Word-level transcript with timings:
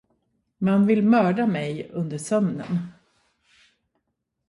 Man 0.59 0.85
vill 0.87 1.03
mörda 1.03 1.47
mig 1.47 1.89
under 1.93 2.17
sömnen. 2.17 2.87